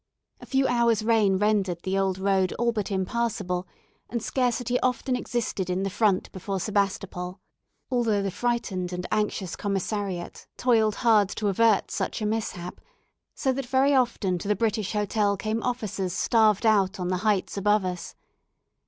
[0.39, 3.67] A few hours' rain rendered the old road all but impassable,
[4.09, 7.39] and scarcity often existed in the front before Sebastopol,
[7.91, 12.81] although the frightened and anxious Commissariat toiled hard to avert such a mishap;
[13.35, 17.55] so that very often to the British Hotel came officers starved out on the heights
[17.55, 18.15] above us.